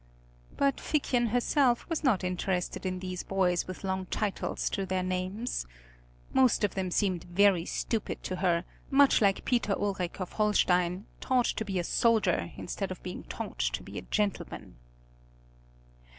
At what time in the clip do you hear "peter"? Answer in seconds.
9.45-9.73